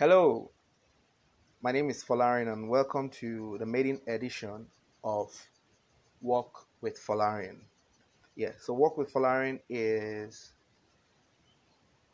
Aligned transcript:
Hello, 0.00 0.48
my 1.60 1.72
name 1.72 1.90
is 1.90 2.04
Folarin, 2.04 2.52
and 2.52 2.68
welcome 2.68 3.10
to 3.10 3.56
the 3.58 3.66
maiden 3.66 4.00
edition 4.06 4.64
of 5.02 5.34
Walk 6.20 6.68
with 6.80 6.96
Folarin. 7.04 7.56
Yeah, 8.36 8.52
so 8.60 8.74
Walk 8.74 8.96
with 8.96 9.12
Folarin 9.12 9.58
is 9.68 10.52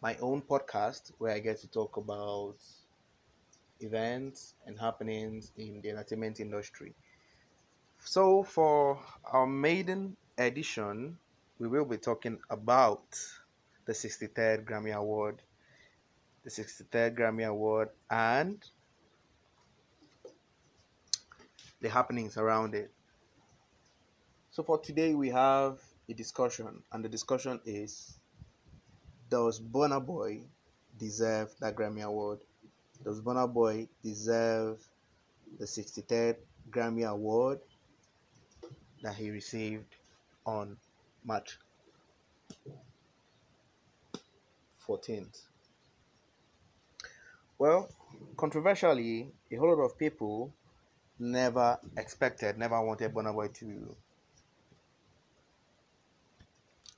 my 0.01 0.17
own 0.23 0.41
podcast 0.41 1.13
where 1.19 1.35
I 1.35 1.41
get 1.41 1.61
to 1.61 1.69
talk 1.69 1.99
about 1.99 2.57
events 3.81 4.55
and 4.65 4.81
happenings 4.81 5.53
in 5.59 5.83
the 5.83 5.91
entertainment 5.91 6.41
industry. 6.41 6.95
So, 7.99 8.45
for 8.45 8.99
our 9.27 9.47
maiden 9.47 10.17
edition, 10.39 11.19
we 11.59 11.69
will 11.69 11.85
be 11.85 11.99
talking 11.99 12.39
about 12.49 13.05
the 13.85 13.93
63rd 13.93 14.65
Grammy 14.65 14.95
Award 14.95 15.43
the 16.45 16.51
63rd 16.51 17.17
Grammy 17.17 17.47
Award, 17.47 17.89
and 18.11 18.63
the 21.81 21.89
happenings 21.89 22.37
around 22.37 22.75
it. 22.75 22.91
So, 24.51 24.63
for 24.63 24.79
today, 24.79 25.15
we 25.15 25.31
have 25.31 25.81
a 26.09 26.13
discussion, 26.13 26.83
and 26.93 27.05
the 27.05 27.09
discussion 27.09 27.61
is 27.65 28.19
Does 29.31 29.59
Burna 29.59 30.05
Boy 30.05 30.43
deserve 30.99 31.55
that 31.61 31.75
Grammy 31.75 32.03
Award? 32.03 32.41
Does 33.03 33.21
Burna 33.21 33.53
Boy 33.53 33.89
deserve 34.03 34.87
the 35.59 35.65
63rd 35.65 36.37
Grammy 36.71 37.09
Award 37.09 37.61
that 39.03 39.15
he 39.15 39.31
received 39.31 39.97
on 40.45 40.77
March 41.25 41.59
14th? 44.87 45.54
Well, 47.65 47.89
controversially, 48.37 49.33
a 49.51 49.57
whole 49.57 49.75
lot 49.75 49.85
of 49.85 49.97
people 49.99 50.53
never 51.19 51.79
expected, 51.97 52.59
never 52.59 52.79
wanted 52.83 53.15
Burna 53.15 53.33
Boy 53.33 53.49
to 53.55 53.97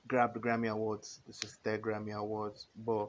grab 0.09 0.33
the 0.33 0.41
Grammy 0.41 0.69
Awards, 0.69 1.21
the 1.25 1.31
63rd 1.31 1.79
Grammy 1.79 2.13
Awards. 2.13 2.67
But 2.85 3.07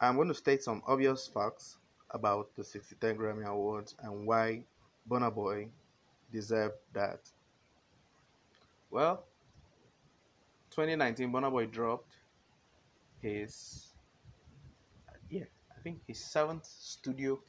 I'm 0.00 0.16
going 0.16 0.28
to 0.28 0.34
state 0.34 0.62
some 0.62 0.82
obvious 0.86 1.26
facts 1.26 1.76
about 2.12 2.48
the 2.56 2.62
63rd 2.62 3.18
Grammy 3.18 3.44
Awards 3.44 3.94
and 4.02 4.26
why 4.26 4.62
Burna 5.06 5.34
Boy 5.34 5.68
deserved 6.32 6.76
that. 6.94 7.20
Well, 8.90 9.22
2019, 10.70 11.30
Burna 11.30 11.50
Boy 11.50 11.66
dropped 11.66 12.14
his 13.20 13.89
I 15.80 15.82
think 15.82 16.00
his 16.06 16.22
seventh 16.22 16.66
studio 16.66 17.40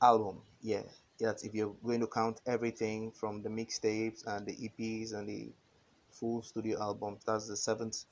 album. 0.00 0.40
Yeah, 0.62 0.84
that's 1.20 1.44
if 1.44 1.54
you're 1.54 1.74
going 1.84 2.00
to 2.00 2.06
count 2.06 2.40
everything 2.46 3.10
from 3.10 3.42
the 3.42 3.50
mixtapes 3.50 4.26
and 4.26 4.46
the 4.46 4.54
EPs 4.54 5.12
and 5.12 5.28
the 5.28 5.52
full 6.10 6.40
studio 6.40 6.80
album. 6.80 7.18
That's 7.26 7.46
the 7.46 7.58
seventh 7.58 8.04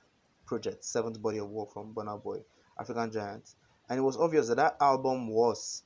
project, 0.45 0.85
seventh 0.85 1.23
body 1.23 1.39
of 1.39 1.49
work 1.49 1.73
from 1.73 1.95
Burna 1.95 2.23
Boy, 2.23 2.41
African 2.79 3.11
Giant, 3.11 3.55
and 3.89 3.99
it 3.99 4.03
was 4.03 4.19
obvious 4.19 4.49
that 4.49 4.59
that 4.59 4.77
album 4.83 5.29
was 5.29 5.85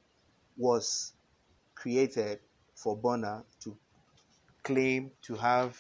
was 0.57 1.13
created 1.77 2.41
for 2.75 2.97
Burna 2.99 3.45
to 3.61 3.77
claim 4.65 5.13
to 5.23 5.37
have 5.37 5.79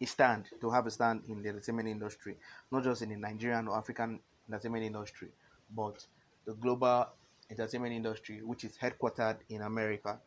a 0.00 0.04
stand, 0.06 0.44
to 0.60 0.70
have 0.70 0.86
a 0.86 0.92
stand 0.92 1.22
in 1.28 1.42
the 1.42 1.48
entertainment 1.48 1.88
industry, 1.88 2.36
not 2.70 2.84
just 2.84 3.02
in 3.02 3.08
the 3.08 3.16
Nigerian 3.16 3.66
or 3.66 3.76
African 3.76 4.20
entertainment 4.48 4.84
industry, 4.84 5.28
but 5.74 6.04
the 6.44 6.54
global 6.54 7.08
entertainment 7.50 7.94
industry, 7.94 8.42
which 8.42 8.64
is 8.64 8.76
headquartered 8.76 9.36
in 9.48 9.62
America. 9.62 10.18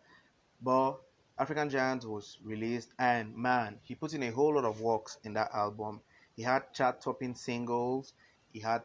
But 0.62 0.96
African 1.38 1.70
Giant 1.70 2.06
was 2.06 2.38
released, 2.44 2.94
and 3.00 3.36
man, 3.36 3.80
he 3.84 3.96
put 3.96 4.14
in 4.14 4.24
a 4.24 4.32
whole 4.32 4.56
lot 4.56 4.66
of 4.66 4.82
works 4.82 5.18
in 5.24 5.34
that 5.34 5.52
album. 5.54 6.02
He 6.36 6.44
had 6.44 6.74
chart 6.74 7.02
topping 7.02 7.36
singles, 7.36 8.14
he 8.52 8.60
had 8.60 8.84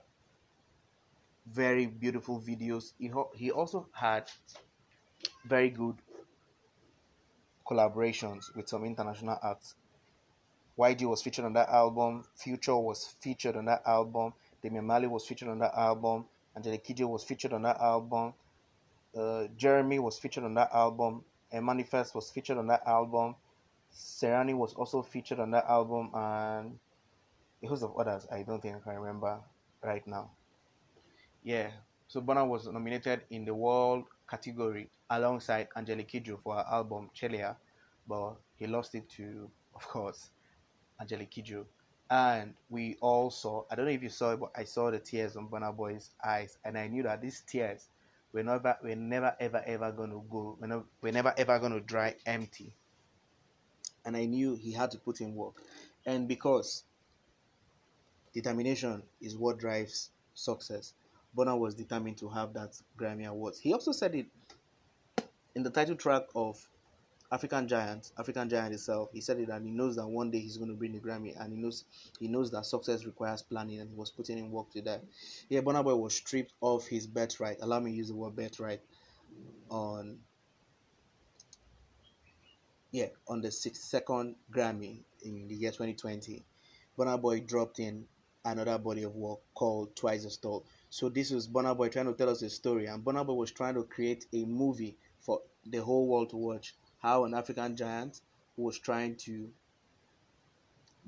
very 1.46 1.86
beautiful 1.86 2.40
videos. 2.40 2.92
He, 2.98 3.10
he 3.34 3.50
also 3.50 3.88
had 3.92 4.30
very 5.44 5.70
good 5.70 5.96
collaborations 7.66 8.54
with 8.54 8.68
some 8.68 8.84
international 8.84 9.38
acts. 9.42 9.74
YG 10.78 11.08
was 11.08 11.22
featured 11.22 11.44
on 11.44 11.52
that 11.52 11.68
album, 11.68 12.24
Future 12.34 12.76
was 12.76 13.14
featured 13.20 13.56
on 13.56 13.66
that 13.66 13.82
album, 13.86 14.32
Damian 14.64 14.86
Marley 14.86 15.06
was 15.08 15.26
featured 15.26 15.48
on 15.48 15.58
that 15.58 15.74
album. 15.76 16.24
Angelique 16.56 16.84
Kidjo 16.84 17.06
was 17.06 17.22
featured 17.22 17.52
on 17.52 17.62
that 17.62 17.78
album. 17.78 18.32
Uh, 19.14 19.46
Jeremih 19.58 20.00
was 20.00 20.18
featured 20.18 20.44
on 20.44 20.54
that 20.54 20.70
album. 20.72 21.22
And 21.52 21.66
Manifest 21.66 22.14
was 22.14 22.30
featured 22.30 22.56
on 22.56 22.66
that 22.68 22.82
album. 22.86 23.36
Serani 23.94 24.54
was 24.54 24.72
also 24.72 25.02
featured 25.02 25.38
on 25.38 25.50
that 25.50 25.66
album. 25.68 26.10
And 26.14 26.78
a 27.62 27.66
host 27.66 27.82
of 27.82 27.94
others 27.98 28.26
I 28.32 28.42
don't 28.42 28.62
think 28.62 28.76
I 28.76 28.78
can 28.80 28.98
remember 28.98 29.38
right 29.82 30.06
now. 30.06 30.30
Yeah, 31.42 31.70
so 32.08 32.22
Burna 32.22 32.48
was 32.48 32.66
nominated 32.66 33.20
in 33.28 33.44
the 33.44 33.54
world 33.54 34.04
category 34.30 34.88
alongside 35.10 35.68
Angelique 35.76 36.08
Kidjo 36.08 36.40
for 36.42 36.54
her 36.54 36.64
album 36.70 37.10
Chelia, 37.14 37.56
but 38.08 38.36
he 38.56 38.66
lost 38.66 38.94
it 38.94 39.10
to, 39.10 39.50
of 39.74 39.86
course, 39.86 40.30
Angelique 40.98 41.32
Kidjo 41.32 41.66
and 42.10 42.54
we 42.68 42.96
all 43.00 43.30
saw 43.30 43.64
i 43.70 43.74
don't 43.74 43.86
know 43.86 43.92
if 43.92 44.02
you 44.02 44.08
saw 44.08 44.32
it 44.32 44.40
but 44.40 44.50
i 44.56 44.64
saw 44.64 44.90
the 44.90 44.98
tears 44.98 45.36
on 45.36 45.48
Burna 45.48 45.74
boy's 45.74 46.10
eyes 46.24 46.58
and 46.64 46.76
i 46.76 46.86
knew 46.86 47.02
that 47.02 47.22
these 47.22 47.42
tears 47.46 47.88
were 48.32 48.42
never 48.42 48.76
were 48.82 48.94
never 48.94 49.34
ever 49.40 49.62
ever 49.66 49.92
going 49.92 50.10
to 50.10 50.22
go 50.30 50.56
we're, 50.60 50.66
never, 50.66 50.84
we're 51.00 51.12
never 51.12 51.32
ever 51.36 51.58
going 51.58 51.72
to 51.72 51.80
dry 51.80 52.14
empty. 52.26 52.74
And 54.04 54.16
i 54.16 54.26
knew 54.26 54.54
he 54.54 54.72
had 54.72 54.90
to 54.90 54.98
put 54.98 55.20
in 55.20 55.34
work. 55.34 55.54
And 56.04 56.28
because 56.28 56.84
determination 58.34 59.02
is 59.22 59.36
what 59.36 59.58
drives 59.58 60.10
success 60.34 60.92
Burna 61.36 61.58
was 61.58 61.74
determined 61.74 62.18
to 62.18 62.28
have 62.28 62.52
that 62.54 62.78
grammy 62.98 63.26
awards. 63.26 63.58
He 63.58 63.72
also 63.72 63.92
said 63.92 64.14
it 64.14 64.26
in 65.54 65.62
the 65.62 65.70
title 65.70 65.96
track 65.96 66.22
of 66.34 66.68
African 67.34 67.66
giant, 67.66 68.12
African 68.16 68.48
giant 68.48 68.70
himself, 68.70 69.08
he 69.12 69.20
said 69.20 69.40
it 69.40 69.48
and 69.48 69.66
he 69.66 69.72
knows 69.72 69.96
that 69.96 70.06
one 70.06 70.30
day 70.30 70.38
he's 70.38 70.56
going 70.56 70.70
to 70.70 70.76
bring 70.76 70.92
the 70.92 71.00
Grammy 71.00 71.34
and 71.36 71.52
he 71.52 71.58
knows 71.58 71.84
he 72.20 72.28
knows 72.28 72.52
that 72.52 72.64
success 72.64 73.04
requires 73.04 73.42
planning 73.42 73.80
and 73.80 73.90
he 73.90 73.96
was 73.96 74.12
putting 74.12 74.38
in 74.38 74.52
work 74.52 74.70
to 74.70 74.82
that. 74.82 75.02
Yeah, 75.48 75.60
Burna 75.62 75.82
Boy 75.82 75.96
was 75.96 76.14
stripped 76.14 76.52
of 76.62 76.86
his 76.86 77.08
birthright. 77.08 77.56
Allow 77.60 77.80
me 77.80 77.90
to 77.90 77.96
use 77.96 78.08
the 78.08 78.14
word 78.14 78.36
birthright 78.36 78.82
on 79.68 80.18
yeah 82.92 83.08
on 83.26 83.40
the 83.40 83.50
sixth 83.50 83.82
second 83.82 84.36
Grammy 84.52 85.00
in 85.24 85.48
the 85.48 85.56
year 85.56 85.72
2020. 85.72 86.44
Burna 86.96 87.20
Boy 87.20 87.40
dropped 87.40 87.80
in 87.80 88.04
another 88.44 88.78
body 88.78 89.02
of 89.02 89.16
work 89.16 89.40
called 89.54 89.96
Twice 89.96 90.24
as 90.24 90.36
Tall. 90.36 90.64
So 90.88 91.08
this 91.08 91.32
was 91.32 91.48
Burna 91.48 91.76
Boy 91.76 91.88
trying 91.88 92.06
to 92.06 92.14
tell 92.14 92.30
us 92.30 92.42
a 92.42 92.48
story, 92.48 92.86
and 92.86 93.04
Burna 93.04 93.26
Boy 93.26 93.34
was 93.34 93.50
trying 93.50 93.74
to 93.74 93.82
create 93.82 94.24
a 94.32 94.44
movie 94.44 94.96
for 95.18 95.40
the 95.66 95.78
whole 95.78 96.06
world 96.06 96.30
to 96.30 96.36
watch 96.36 96.76
how 97.04 97.26
an 97.26 97.34
African 97.34 97.76
giant 97.76 98.22
who 98.56 98.62
was 98.62 98.78
trying 98.78 99.14
to 99.14 99.50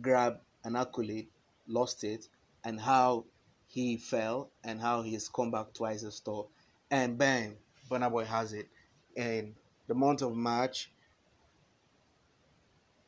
grab 0.03 0.39
an 0.63 0.77
accolade 0.77 1.29
lost 1.67 2.05
it, 2.05 2.29
and 2.65 2.79
how 2.79 3.25
he 3.67 3.97
fell 3.97 4.51
and 4.63 4.79
how 4.79 5.01
he 5.01 5.15
has 5.15 5.27
come 5.31 5.51
back 5.51 5.73
twice 5.73 6.05
as 6.05 6.21
tall. 6.21 6.51
And 6.91 7.17
bang, 7.17 7.57
Burna 7.91 8.11
Boy 8.11 8.25
has 8.27 8.53
it. 8.53 8.69
In 9.17 9.55
the 9.87 9.95
month 9.95 10.21
of 10.21 10.37
March 10.37 10.91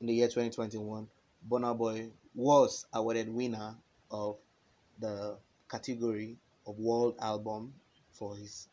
in 0.01 0.07
the 0.07 0.15
year 0.15 0.29
2021, 0.29 1.07
Burna 1.47 1.77
Boy 1.77 2.09
was 2.35 2.87
awarded 2.95 3.29
winner 3.29 3.75
of 4.11 4.39
the 4.99 5.37
category 5.71 6.39
of 6.67 6.79
World 6.79 7.17
Album 7.21 7.75
for 8.13 8.35
his 8.35 8.67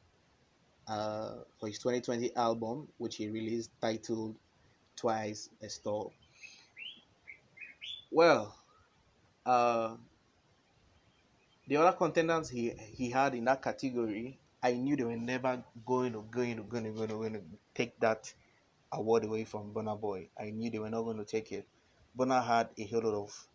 uh, 0.87 1.35
for 1.59 1.67
his 1.67 1.79
2020 1.79 2.35
album, 2.35 2.87
which 2.97 3.15
he 3.17 3.29
released 3.29 3.71
titled 3.81 4.35
Twice 4.95 5.49
as 5.61 5.77
Tall. 5.79 6.13
Well, 8.11 8.55
uh, 9.45 9.95
the 11.67 11.77
other 11.77 11.95
contenders 11.97 12.49
he, 12.49 12.73
he 12.93 13.09
had 13.09 13.35
in 13.35 13.45
that 13.45 13.61
category, 13.61 14.37
I 14.61 14.73
knew 14.73 14.95
they 14.95 15.03
were 15.03 15.17
never 15.17 15.63
going 15.85 16.13
to 16.13 16.23
going 16.31 16.57
to 16.57 16.63
going 16.63 16.85
to 16.85 16.91
going 16.91 17.09
to, 17.09 17.15
going 17.15 17.33
to 17.33 17.41
take 17.73 17.99
that 17.99 18.31
award 18.91 19.25
away 19.25 19.43
from 19.43 19.73
Burna 19.73 19.99
Boy. 19.99 20.29
I 20.39 20.51
knew 20.51 20.69
they 20.69 20.79
were 20.79 20.89
not 20.89 21.03
going 21.03 21.17
to 21.17 21.25
take 21.25 21.51
it. 21.51 21.67
Burna 22.17 22.45
had 22.45 22.69
a 22.77 22.85
whole 22.87 23.01
lot 23.01 23.23
of 23.23 23.47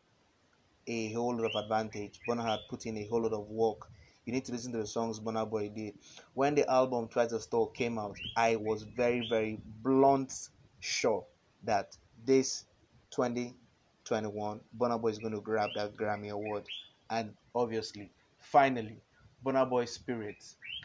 a 0.87 1.13
whole 1.13 1.37
lot 1.37 1.47
of 1.47 1.55
advantage. 1.55 2.21
Burna 2.27 2.45
had 2.45 2.61
put 2.69 2.87
in 2.87 2.97
a 2.99 3.07
whole 3.07 3.23
lot 3.23 3.33
of 3.33 3.49
work 3.49 3.89
you 4.31 4.37
need 4.37 4.45
to 4.45 4.53
listen 4.53 4.71
to 4.71 4.79
the 4.79 4.87
songs 4.87 5.19
Burna 5.19 5.51
Boy 5.51 5.71
did. 5.71 5.95
When 6.35 6.55
the 6.55 6.71
album 6.71 7.09
Twice 7.09 7.33
as 7.33 7.47
Tall 7.47 7.67
came 7.67 7.99
out, 7.99 8.17
I 8.37 8.55
was 8.55 8.85
very, 8.85 9.27
very 9.29 9.59
blunt 9.83 10.33
sure 10.79 11.25
that 11.65 11.97
this 12.25 12.67
2021 13.11 14.61
Burna 14.79 15.01
Boy 15.03 15.09
is 15.09 15.19
going 15.19 15.33
to 15.33 15.41
grab 15.41 15.71
that 15.75 15.97
Grammy 15.97 16.31
Award. 16.31 16.63
And 17.11 17.35
obviously, 17.57 18.13
finally, 18.39 19.03
Burna 19.45 19.69
Boy's 19.69 19.91
spirit 19.91 20.37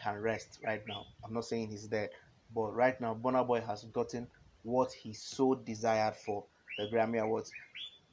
can 0.02 0.16
rest 0.16 0.58
right 0.64 0.82
now. 0.88 1.06
I'm 1.24 1.32
not 1.32 1.44
saying 1.44 1.68
he's 1.70 1.86
dead, 1.86 2.10
but 2.52 2.74
right 2.74 3.00
now 3.00 3.14
Burna 3.14 3.46
Boy 3.46 3.60
has 3.60 3.84
gotten 3.84 4.26
what 4.64 4.90
he 4.90 5.12
so 5.12 5.54
desired 5.54 6.16
for 6.16 6.42
the 6.78 6.88
Grammy 6.92 7.22
Awards. 7.22 7.52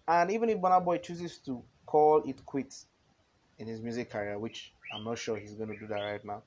And 0.08 0.30
even 0.30 0.50
if 0.50 0.60
Burna 0.60 0.86
Boy 0.86 1.00
chooses 1.00 1.40
to 1.40 1.64
call 1.88 2.22
it 2.24 2.46
quits 2.46 2.86
in 3.58 3.68
his 3.68 3.82
music 3.82 4.12
career, 4.12 4.38
which 4.38 4.74
I'm 4.94 5.04
not 5.04 5.18
sure 5.18 5.38
he's 5.38 5.54
going 5.54 5.70
to 5.70 5.78
do 5.78 5.88
that 5.88 6.00
right 6.00 6.24
now, 6.24 6.44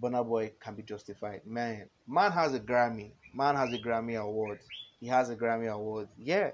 Burna 0.00 0.26
Boy 0.26 0.52
can 0.60 0.74
be 0.74 0.82
justified. 0.82 1.42
Man, 1.44 1.88
man 2.06 2.32
has 2.32 2.54
a 2.54 2.60
Grammy. 2.60 3.10
Man 3.34 3.56
has 3.56 3.72
a 3.72 3.78
Grammy 3.78 4.20
award. 4.20 4.60
He 5.00 5.06
has 5.08 5.30
a 5.30 5.36
Grammy 5.36 5.72
award. 5.72 6.08
Yeah. 6.16 6.50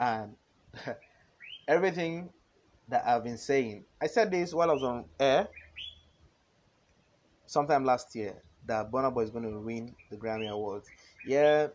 And 0.00 0.34
everything 1.68 2.30
that 2.88 3.06
I've 3.06 3.24
been 3.24 3.38
saying, 3.38 3.84
I 4.00 4.06
said 4.06 4.30
this 4.30 4.54
while 4.54 4.70
I 4.70 4.74
was 4.74 4.82
on 4.82 5.04
air 5.20 5.48
sometime 7.46 7.84
last 7.84 8.14
year 8.14 8.34
that 8.66 8.90
Burna 8.90 9.12
Boy 9.12 9.22
is 9.22 9.30
going 9.30 9.44
to 9.44 9.58
win 9.60 9.94
the 10.10 10.16
Grammy 10.16 10.48
Awards. 10.48 10.88
Yeah, 11.26 11.68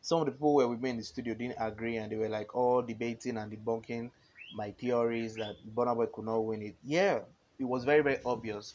some 0.00 0.20
of 0.20 0.26
the 0.26 0.32
people 0.32 0.54
were 0.54 0.68
with 0.68 0.80
me 0.80 0.90
in 0.90 0.96
the 0.96 1.02
studio 1.02 1.34
didn't 1.34 1.56
agree 1.58 1.96
and 1.96 2.10
they 2.10 2.16
were 2.16 2.28
like 2.28 2.54
all 2.54 2.82
debating 2.82 3.36
and 3.36 3.52
debunking 3.52 4.10
my 4.54 4.70
theories 4.72 5.34
that 5.36 5.56
Burna 5.74 5.94
Boy 5.94 6.06
could 6.06 6.24
not 6.24 6.38
win 6.38 6.62
it. 6.62 6.76
Yeah, 6.82 7.20
it 7.58 7.64
was 7.64 7.84
very, 7.84 8.02
very 8.02 8.18
obvious. 8.24 8.74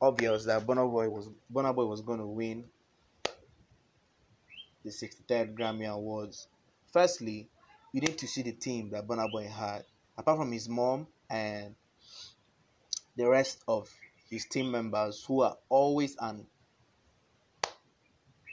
Obvious 0.00 0.44
that 0.46 0.66
Burna 0.66 0.88
was 0.88 1.28
Burna 1.52 1.74
was 1.74 2.00
going 2.00 2.18
to 2.18 2.26
win 2.26 2.64
the 4.84 4.90
63rd 4.90 5.54
Grammy 5.54 5.88
Awards. 5.88 6.48
Firstly, 6.92 7.48
you 7.92 8.00
need 8.00 8.18
to 8.18 8.26
see 8.26 8.42
the 8.42 8.52
team 8.52 8.90
that 8.90 9.06
Burna 9.06 9.30
Boy 9.30 9.46
had. 9.46 9.84
Apart 10.18 10.38
from 10.38 10.52
his 10.52 10.68
mom 10.68 11.06
and 11.30 11.74
the 13.16 13.28
rest 13.28 13.62
of 13.68 13.88
his 14.28 14.46
team 14.46 14.70
members 14.70 15.24
who 15.24 15.42
are 15.42 15.56
always 15.68 16.16
and 16.18 16.46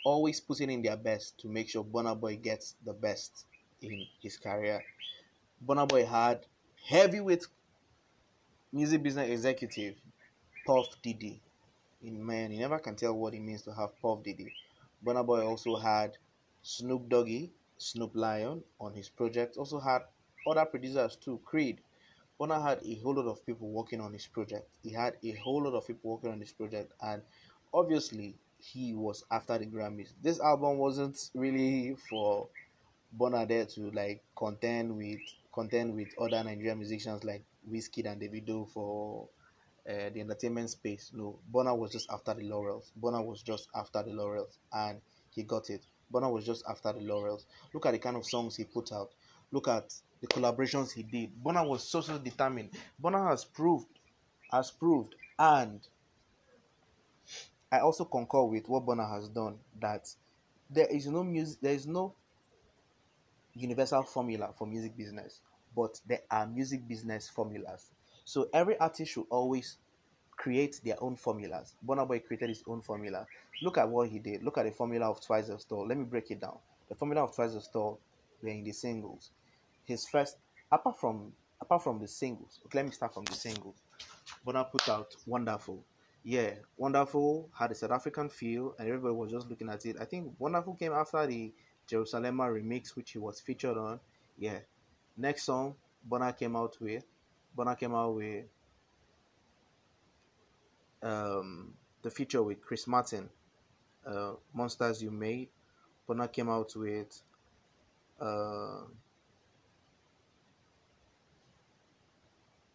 always 0.05 0.39
putting 0.39 0.69
in 0.69 0.81
their 0.81 0.97
best 0.97 1.39
to 1.39 1.47
make 1.47 1.69
sure 1.69 1.83
Burna 1.83 2.19
Boy 2.19 2.35
gets 2.35 2.75
the 2.85 2.93
best 2.93 3.45
in 3.81 4.05
his 4.21 4.37
career. 4.37 4.83
Burna 5.65 5.87
Boy 5.87 6.05
had 6.05 6.45
heavyweight 6.87 7.45
music 8.71 9.01
business 9.01 9.29
executive 9.29 9.95
Puff 10.65 10.87
Diddy. 11.01 11.41
In 12.03 12.23
man, 12.25 12.51
you 12.51 12.59
never 12.59 12.79
can 12.79 12.95
tell 12.95 13.13
what 13.13 13.33
it 13.33 13.41
means 13.41 13.63
to 13.63 13.73
have 13.73 13.99
Puff 14.01 14.23
Diddy. 14.23 14.53
Burna 15.03 15.25
Boy 15.25 15.45
also 15.45 15.75
had 15.75 16.17
Snoop 16.61 17.09
Doggy, 17.09 17.51
Snoop 17.77 18.11
Lion 18.13 18.63
on 18.79 18.93
his 18.93 19.09
project. 19.09 19.57
Also 19.57 19.79
had 19.79 20.01
other 20.47 20.65
producers 20.65 21.15
too, 21.15 21.39
Creed, 21.45 21.81
Burna 22.39 22.61
had 22.61 22.79
a 22.85 22.95
whole 23.01 23.15
lot 23.15 23.25
of 23.27 23.45
people 23.45 23.69
working 23.69 23.99
on 23.99 24.13
his 24.13 24.27
project. 24.27 24.69
He 24.81 24.91
had 24.91 25.15
a 25.23 25.31
whole 25.33 25.63
lot 25.63 25.73
of 25.73 25.85
people 25.85 26.11
working 26.11 26.31
on 26.31 26.39
his 26.39 26.53
project, 26.53 26.93
and 27.01 27.21
obviously 27.73 28.35
he 28.59 28.93
was 28.93 29.25
after 29.31 29.57
the 29.57 29.65
Grammys. 29.65 30.13
This 30.21 30.39
album 30.39 30.77
wasn't 30.77 31.29
really 31.33 31.95
for 32.09 32.47
there 33.47 33.65
to 33.65 33.91
like 33.91 34.23
contend 34.37 34.95
with 34.95 35.19
contend 35.51 35.95
with 35.95 36.07
other 36.19 36.43
Nigerian 36.43 36.77
musicians 36.77 37.23
like 37.23 37.43
Wizkid 37.71 38.11
and 38.11 38.21
Davido 38.21 38.67
for 38.69 39.29
uh, 39.89 40.09
the 40.13 40.21
entertainment 40.21 40.69
space. 40.69 41.11
No, 41.13 41.39
Burna 41.51 41.77
was 41.77 41.91
just 41.91 42.09
after 42.11 42.33
the 42.33 42.43
laurels. 42.43 42.91
Burna 42.99 43.23
was 43.25 43.41
just 43.41 43.67
after 43.75 44.03
the 44.03 44.11
laurels, 44.11 44.57
and 44.73 45.01
he 45.31 45.43
got 45.43 45.69
it. 45.69 45.85
Burna 46.11 46.31
was 46.31 46.45
just 46.45 46.63
after 46.69 46.93
the 46.93 47.01
laurels. 47.01 47.45
Look 47.73 47.85
at 47.85 47.91
the 47.91 47.99
kind 47.99 48.17
of 48.17 48.25
songs 48.25 48.55
he 48.55 48.63
put 48.65 48.91
out. 48.91 49.13
Look 49.51 49.67
at 49.67 49.93
the 50.21 50.27
collaborations 50.27 50.91
he 50.91 51.03
did. 51.03 51.31
Burna 51.43 51.67
was 51.67 51.83
so 51.83 52.01
so 52.01 52.17
determined. 52.17 52.71
Burna 53.01 53.29
has 53.29 53.45
proved, 53.45 53.99
has 54.51 54.71
proved, 54.71 55.15
and 55.37 55.87
I 57.71 57.79
also 57.79 58.05
concur 58.05 58.43
with 58.43 58.67
what 58.67 58.85
Burna 58.85 59.09
has 59.09 59.29
done 59.29 59.59
that 59.79 60.07
there 60.69 60.87
is 60.87 61.07
no 61.07 61.23
music, 61.23 61.59
there 61.61 61.73
is 61.73 61.87
no 61.87 62.15
universal 63.53 64.03
formula 64.03 64.53
for 64.57 64.65
music 64.67 64.95
business, 64.97 65.41
but 65.79 66.01
there 66.07 66.21
are 66.29 66.45
music 66.47 66.87
business 66.87 67.29
formulas. 67.29 67.91
So 68.25 68.49
every 68.53 68.77
artist 68.79 69.13
should 69.13 69.27
always 69.29 69.77
create 70.35 70.81
their 70.83 71.01
own 71.01 71.15
formulas. 71.15 71.75
Burna 71.85 72.07
Boy 72.07 72.19
created 72.19 72.49
his 72.49 72.63
own 72.67 72.81
formula. 72.81 73.25
Look 73.61 73.77
at 73.77 73.89
what 73.89 74.09
he 74.09 74.19
did. 74.19 74.43
Look 74.43 74.57
at 74.57 74.65
the 74.65 74.71
formula 74.71 75.09
of 75.09 75.25
Twice 75.25 75.49
as 75.49 75.65
Tall. 75.65 75.87
Let 75.87 75.97
me 75.97 76.05
break 76.05 76.31
it 76.31 76.41
down. 76.41 76.57
The 76.89 76.95
formula 76.95 77.23
of 77.23 77.35
Twice 77.35 77.55
as 77.55 77.67
Tall 77.69 77.99
were 78.41 78.49
in 78.49 78.63
the 78.63 78.73
singles 78.73 79.31
his 79.85 80.07
first 80.07 80.37
apart 80.71 80.99
from 80.99 81.33
apart 81.61 81.83
from 81.83 81.99
the 81.99 82.07
singles. 82.07 82.59
Okay, 82.65 82.79
let 82.79 82.85
me 82.85 82.91
start 82.91 83.13
from 83.13 83.25
the 83.25 83.33
singles. 83.33 83.75
Burna 84.45 84.69
put 84.71 84.87
out 84.89 85.15
Wonderful. 85.25 85.83
Yeah, 86.23 86.51
Wonderful 86.77 87.49
had 87.57 87.71
a 87.71 87.75
South 87.75 87.91
African 87.91 88.29
feel, 88.29 88.75
and 88.77 88.87
everybody 88.87 89.13
was 89.15 89.31
just 89.31 89.49
looking 89.49 89.69
at 89.69 89.85
it. 89.85 89.97
I 89.99 90.05
think 90.05 90.33
Wonderful 90.39 90.75
came 90.75 90.93
after 90.93 91.25
the 91.25 91.51
Jerusalem 91.87 92.37
remix, 92.37 92.95
which 92.95 93.11
he 93.11 93.19
was 93.19 93.41
featured 93.41 93.77
on. 93.77 93.99
Yeah. 94.37 94.59
Next 95.19 95.43
song, 95.43 95.75
Burna 96.09 96.35
came 96.35 96.55
out 96.55 96.77
with. 96.79 97.03
Burna 97.57 97.77
came 97.77 97.93
out 97.93 98.15
with 98.15 98.45
um, 101.03 101.73
the 102.01 102.09
feature 102.09 102.41
with 102.41 102.61
Chris 102.61 102.87
Martin, 102.87 103.29
uh, 104.07 104.35
Monsters 104.53 105.03
You 105.03 105.11
Made. 105.11 105.49
Burna 106.07 106.31
came 106.31 106.47
out 106.47 106.73
with 106.73 107.21
uh, 108.21 108.83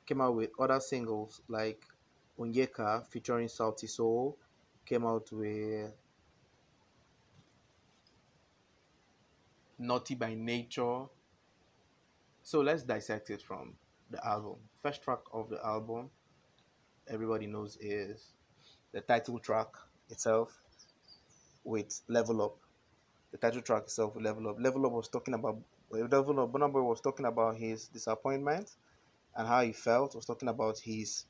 came 0.04 0.20
out 0.20 0.36
with 0.36 0.50
other 0.60 0.80
singles 0.80 1.40
like 1.48 1.82
Onyeka 2.38 3.06
featuring 3.06 3.48
Sauti 3.48 3.88
Sol, 3.88 4.36
came 4.84 5.06
out 5.06 5.32
with 5.32 5.92
Naughty 9.78 10.14
by 10.14 10.34
Nature. 10.34 11.04
So 12.46 12.60
let's 12.60 12.82
dissect 12.82 13.30
it 13.30 13.40
from 13.40 13.72
the 14.10 14.24
album. 14.24 14.56
First 14.82 15.02
track 15.02 15.20
of 15.32 15.48
the 15.48 15.64
album, 15.64 16.10
everybody 17.08 17.46
knows, 17.46 17.78
is 17.80 18.34
the 18.92 19.00
title 19.00 19.38
track 19.38 19.68
itself 20.10 20.60
with 21.64 22.02
Level 22.06 22.42
Up. 22.42 22.58
The 23.32 23.38
title 23.38 23.62
track 23.62 23.84
itself 23.84 24.14
with 24.14 24.24
Level 24.24 24.46
Up. 24.50 24.56
Level 24.60 24.84
Up 24.84 24.92
was 24.92 25.08
talking 25.08 25.32
about 25.32 25.56
Level 25.88 26.38
Up. 26.40 26.52
Burna 26.52 26.70
Boy 26.70 26.82
was 26.82 27.00
talking 27.00 27.24
about 27.24 27.56
his 27.56 27.88
disappointment 27.88 28.72
and 29.34 29.48
how 29.48 29.62
he 29.62 29.72
felt. 29.72 30.14
Was 30.14 30.26
talking 30.26 30.50
about 30.50 30.78
his 30.78 31.24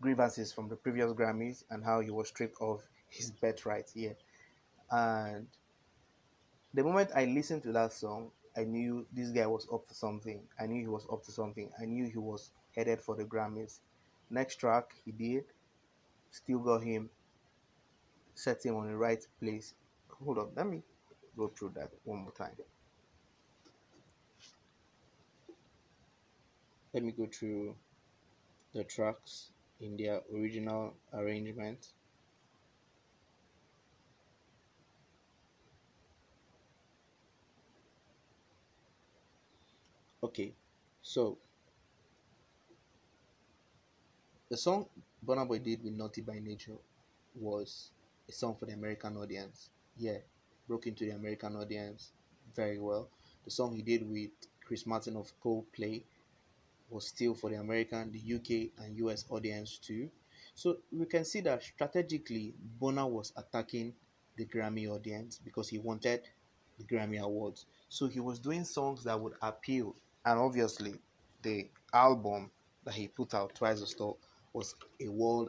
grievances 0.00 0.54
from 0.54 0.70
the 0.70 0.76
previous 0.76 1.12
Grammys 1.12 1.64
and 1.68 1.84
how 1.84 2.00
he 2.00 2.10
was 2.10 2.28
stripped 2.28 2.56
of 2.62 2.80
his 3.10 3.30
birthright 3.30 3.90
here. 3.94 4.16
And 4.90 5.48
the 6.72 6.82
moment 6.82 7.10
I 7.14 7.26
listened 7.26 7.62
to 7.64 7.72
that 7.72 7.92
song, 7.92 8.30
I 8.58 8.64
knew 8.64 9.06
this 9.12 9.30
guy 9.30 9.46
was 9.46 9.68
up 9.72 9.86
to 9.88 9.94
something. 9.94 10.42
I 10.60 10.66
knew 10.66 10.80
he 10.80 10.88
was 10.88 11.06
up 11.12 11.22
to 11.24 11.32
something. 11.32 11.70
I 11.80 11.84
knew 11.84 12.06
he 12.06 12.18
was 12.18 12.50
headed 12.74 13.00
for 13.00 13.14
the 13.14 13.24
Grammys. 13.24 13.80
Next 14.30 14.56
track 14.56 14.94
he 15.04 15.12
did, 15.12 15.44
still 16.30 16.58
got 16.58 16.82
him, 16.82 17.08
set 18.34 18.64
him 18.64 18.76
on 18.76 18.88
the 18.88 18.96
right 18.96 19.24
place. 19.40 19.74
Hold 20.24 20.38
on, 20.38 20.50
let 20.56 20.66
me 20.66 20.82
go 21.36 21.48
through 21.56 21.72
that 21.76 21.90
one 22.04 22.18
more 22.18 22.32
time. 22.32 22.56
let 26.94 27.04
me 27.04 27.12
go 27.12 27.28
through 27.32 27.76
the 28.74 28.82
tracks 28.84 29.50
in 29.80 29.96
their 29.96 30.20
original 30.34 30.94
arrangement 31.12 31.86
okay 40.22 40.52
so 41.02 41.38
the 44.50 44.56
song 44.56 44.86
Burna 45.24 45.46
Boy 45.46 45.58
did 45.58 45.82
with 45.82 45.92
Naughty 45.94 46.20
by 46.20 46.38
Nature 46.38 46.76
was 47.34 47.90
a 48.28 48.32
song 48.32 48.56
for 48.58 48.66
the 48.66 48.72
American 48.72 49.16
audience. 49.16 49.70
Yeah, 49.96 50.18
broke 50.66 50.86
into 50.86 51.04
the 51.04 51.10
American 51.12 51.56
audience 51.56 52.12
very 52.54 52.78
well. 52.78 53.08
The 53.44 53.50
song 53.50 53.74
he 53.74 53.82
did 53.82 54.08
with 54.08 54.30
Chris 54.64 54.86
Martin 54.86 55.16
of 55.16 55.32
Coldplay 55.42 56.02
was 56.90 57.06
still 57.08 57.34
for 57.34 57.50
the 57.50 57.56
American, 57.56 58.12
the 58.12 58.34
UK, 58.36 58.70
and 58.84 58.96
US 58.98 59.24
audience 59.30 59.78
too. 59.78 60.08
So 60.54 60.78
we 60.92 61.06
can 61.06 61.24
see 61.24 61.40
that 61.42 61.62
strategically, 61.62 62.54
Burna 62.80 63.08
was 63.08 63.32
attacking 63.36 63.94
the 64.36 64.46
Grammy 64.46 64.88
audience 64.88 65.40
because 65.42 65.68
he 65.68 65.78
wanted 65.78 66.22
the 66.78 66.84
Grammy 66.84 67.20
Awards. 67.20 67.66
So 67.88 68.06
he 68.06 68.20
was 68.20 68.38
doing 68.38 68.64
songs 68.64 69.04
that 69.04 69.18
would 69.20 69.34
appeal, 69.42 69.94
and 70.28 70.38
obviously, 70.38 70.94
the 71.40 71.70
album 71.94 72.50
that 72.84 72.92
he 72.92 73.08
put 73.08 73.32
out, 73.32 73.54
Twice 73.54 73.80
as 73.80 73.94
Tall, 73.94 74.18
was 74.52 74.74
a 75.00 75.08
world 75.08 75.48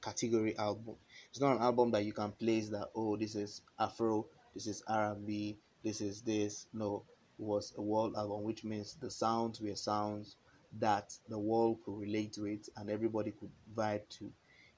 category 0.00 0.56
album. 0.56 0.94
It's 1.30 1.40
not 1.40 1.56
an 1.56 1.62
album 1.62 1.90
that 1.90 2.04
you 2.04 2.12
can 2.12 2.30
place 2.30 2.68
that 2.68 2.90
oh 2.94 3.16
this 3.16 3.34
is 3.34 3.62
Afro, 3.80 4.26
this 4.54 4.68
is 4.68 4.84
R&B, 4.86 5.58
this 5.82 6.00
is 6.00 6.22
this. 6.22 6.68
No, 6.72 7.02
it 7.36 7.44
was 7.44 7.74
a 7.76 7.82
world 7.82 8.14
album, 8.16 8.44
which 8.44 8.62
means 8.62 8.94
the 9.00 9.10
sounds 9.10 9.60
were 9.60 9.74
sounds 9.74 10.36
that 10.78 11.12
the 11.28 11.38
world 11.38 11.78
could 11.84 11.98
relate 11.98 12.32
to 12.34 12.44
it 12.44 12.68
and 12.76 12.88
everybody 12.88 13.32
could 13.32 13.50
vibe 13.74 14.08
to. 14.10 14.30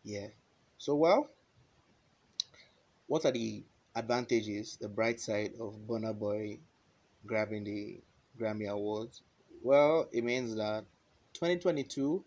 Yeah. 0.04 0.28
So 0.78 0.94
well, 0.94 1.28
what 3.08 3.26
are 3.26 3.32
the 3.32 3.62
advantages, 3.94 4.78
the 4.80 4.88
bright 4.88 5.20
side 5.20 5.52
of 5.60 5.76
Burna 5.86 6.18
Boy 6.18 6.60
grabbing 7.26 7.64
the 7.64 8.00
Grammy 8.38 8.68
Awards? 8.68 9.22
Well, 9.62 10.08
it 10.12 10.24
means 10.24 10.56
that 10.56 10.84
2022 11.34 12.24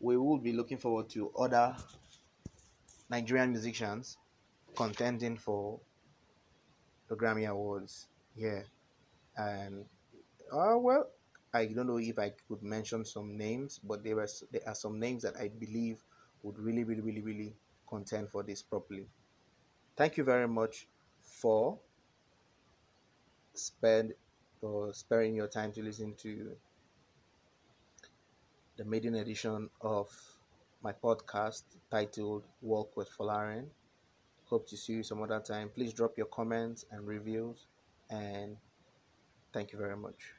we 0.00 0.16
will 0.16 0.38
be 0.38 0.52
looking 0.52 0.78
forward 0.78 1.08
to 1.10 1.30
other 1.38 1.74
Nigerian 3.10 3.50
musicians 3.50 4.16
contending 4.76 5.36
for 5.36 5.80
the 7.08 7.16
Grammy 7.16 7.48
Awards. 7.48 8.06
Yeah, 8.36 8.62
and 9.36 9.84
uh, 10.52 10.76
well, 10.78 11.08
I 11.52 11.66
don't 11.66 11.86
know 11.86 11.98
if 11.98 12.18
I 12.18 12.32
could 12.48 12.62
mention 12.62 13.04
some 13.04 13.36
names, 13.36 13.80
but 13.82 14.04
there 14.04 14.18
are 14.20 14.28
there 14.52 14.62
are 14.66 14.74
some 14.74 15.00
names 15.00 15.22
that 15.22 15.36
I 15.36 15.48
believe 15.48 16.04
would 16.42 16.58
really, 16.58 16.84
really, 16.84 17.00
really, 17.00 17.22
really 17.22 17.56
contend 17.88 18.30
for 18.30 18.42
this 18.42 18.62
properly. 18.62 19.06
Thank 19.96 20.16
you 20.16 20.24
very 20.24 20.46
much 20.46 20.86
for 21.22 21.78
spend 23.54 24.12
or 24.62 24.92
sparing 24.92 25.34
your 25.34 25.48
time 25.48 25.72
to 25.72 25.82
listen 25.82 26.14
to 26.18 26.56
the 28.76 28.84
maiden 28.84 29.16
edition 29.16 29.68
of 29.80 30.08
my 30.82 30.92
podcast 30.92 31.62
titled 31.90 32.44
Walk 32.62 32.96
with 32.96 33.10
Folarin. 33.10 33.66
Hope 34.46 34.66
to 34.68 34.76
see 34.76 34.94
you 34.94 35.02
some 35.02 35.22
other 35.22 35.40
time. 35.40 35.70
Please 35.74 35.92
drop 35.92 36.16
your 36.16 36.26
comments 36.26 36.84
and 36.90 37.06
reviews 37.06 37.66
and 38.10 38.56
thank 39.52 39.72
you 39.72 39.78
very 39.78 39.96
much. 39.96 40.37